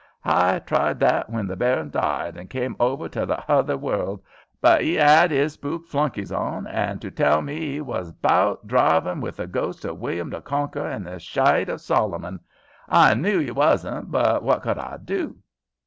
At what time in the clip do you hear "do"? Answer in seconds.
15.05-15.35